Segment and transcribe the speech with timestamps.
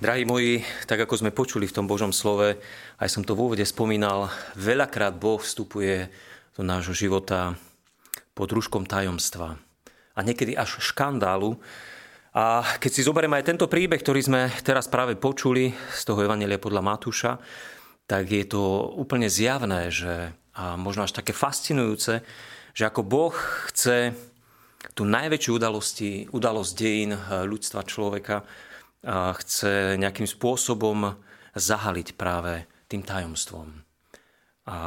[0.00, 2.56] Drahí moji, tak ako sme počuli v tom Božom slove,
[2.96, 6.08] aj som to v úvode spomínal, veľakrát Boh vstupuje
[6.56, 7.52] do nášho života
[8.32, 9.60] pod rúškom tajomstva
[10.16, 11.60] a niekedy až škandálu.
[12.32, 16.56] A keď si zoberieme aj tento príbeh, ktorý sme teraz práve počuli z toho Evangelia
[16.56, 17.36] podľa Matúša,
[18.08, 22.24] tak je to úplne zjavné, že a možno až také fascinujúce,
[22.72, 23.36] že ako Boh
[23.68, 24.16] chce
[24.96, 28.48] tú najväčšiu udalosti, udalosť dejín ľudstva človeka
[29.04, 31.16] chce nejakým spôsobom
[31.56, 33.68] zahaliť práve tým tajomstvom.
[34.68, 34.78] A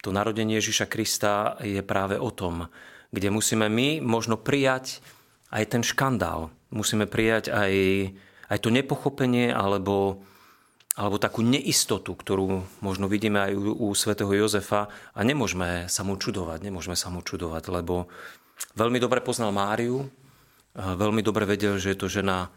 [0.00, 2.68] to narodenie Ježiša Krista je práve o tom,
[3.14, 5.00] kde musíme my možno prijať
[5.54, 6.50] aj ten škandál.
[6.74, 7.72] Musíme prijať aj,
[8.50, 10.26] aj to nepochopenie alebo,
[10.98, 16.18] alebo takú neistotu, ktorú možno vidíme aj u, u svätého Jozefa a nemôžeme sa mu
[16.18, 18.10] čudovať, nemôžeme sa mu čudovať, lebo
[18.74, 20.10] veľmi dobre poznal Máriu,
[20.74, 22.50] veľmi dobre vedel, že je to žena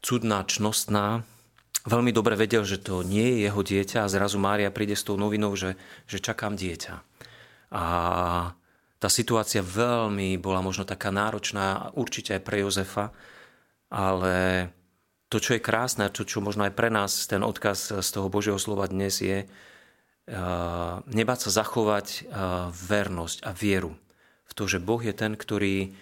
[0.00, 1.22] cudná, čnostná.
[1.88, 5.16] Veľmi dobre vedel, že to nie je jeho dieťa a zrazu Mária príde s tou
[5.16, 6.94] novinou, že, že čakám dieťa.
[7.72, 7.84] A
[8.98, 13.14] tá situácia veľmi bola možno taká náročná, určite aj pre Jozefa,
[13.88, 14.68] ale
[15.30, 18.58] to, čo je krásne, čo, čo možno aj pre nás ten odkaz z toho Božieho
[18.58, 19.46] slova dnes je,
[21.08, 22.28] nebáť sa zachovať
[22.74, 23.96] vernosť a vieru
[24.48, 25.92] v to, že Boh je ten, ktorý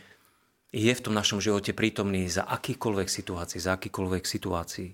[0.77, 4.93] je v tom našom živote prítomný za akýkoľvek situácií, za akýkoľvek situácií.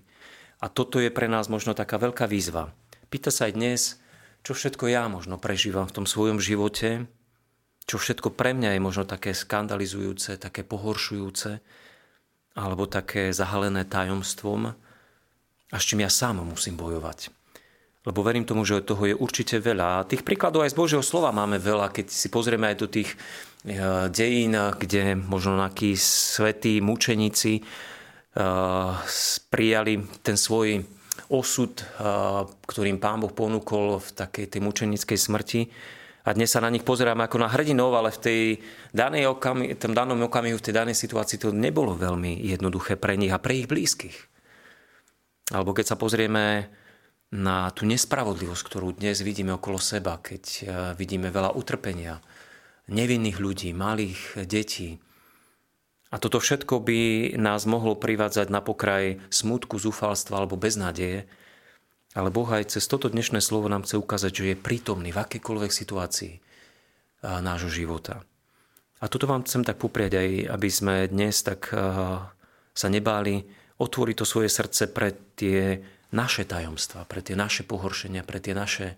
[0.63, 2.71] A toto je pre nás možno taká veľká výzva.
[3.11, 3.81] Pýta sa aj dnes,
[4.47, 7.03] čo všetko ja možno prežívam v tom svojom živote,
[7.83, 11.59] čo všetko pre mňa je možno také skandalizujúce, také pohoršujúce,
[12.55, 14.71] alebo také zahalené tajomstvom
[15.67, 17.42] a s čím ja sám musím bojovať.
[18.03, 20.03] Lebo verím tomu, že toho je určite veľa.
[20.03, 23.15] A tých príkladov aj z Božieho slova máme veľa, keď si pozrieme aj do tých
[23.63, 28.91] Eh, dejín, kde možno nejakí svetí mučeníci eh,
[29.47, 30.83] prijali ten svoj
[31.31, 31.87] osud, eh,
[32.43, 35.61] ktorým pán Boh ponúkol v takej tej mučenickej smrti.
[36.27, 38.41] A dnes sa na nich pozeráme ako na hrdinov, ale v tej
[38.91, 43.31] danej okami, tom danom okamihu, v tej danej situácii to nebolo veľmi jednoduché pre nich
[43.31, 44.27] a pre ich blízkych.
[45.55, 46.67] Alebo keď sa pozrieme
[47.33, 52.21] na tú nespravodlivosť, ktorú dnes vidíme okolo seba, keď vidíme veľa utrpenia,
[52.85, 55.01] nevinných ľudí, malých detí.
[56.13, 61.25] A toto všetko by nás mohlo privádzať na pokraj smutku, zúfalstva alebo beznádeje.
[62.13, 65.71] Ale Boh aj cez toto dnešné slovo nám chce ukázať, že je prítomný v akejkoľvek
[65.73, 66.37] situácii
[67.25, 68.21] nášho života.
[69.01, 71.73] A toto vám chcem tak popriať aj, aby sme dnes tak
[72.77, 73.41] sa nebáli
[73.81, 75.81] otvoriť to svoje srdce pre tie
[76.13, 78.95] naše tajomstva, pre tie naše pohoršenia, pre tie naše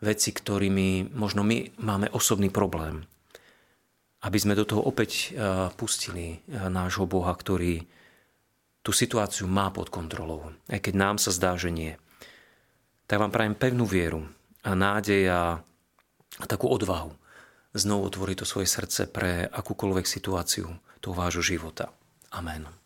[0.00, 3.04] veci, ktorými možno my máme osobný problém
[4.26, 5.38] aby sme do toho opäť e,
[5.78, 7.86] pustili e, nášho Boha, ktorý
[8.82, 11.94] tú situáciu má pod kontrolou, aj keď nám sa zdá, že nie.
[13.06, 14.26] Tak vám prajem pevnú vieru
[14.66, 15.40] a nádej a,
[16.50, 17.14] takú odvahu
[17.76, 20.68] znovu otvoriť to svoje srdce pre akúkoľvek situáciu
[20.98, 21.92] toho vášho života.
[22.32, 22.85] Amen.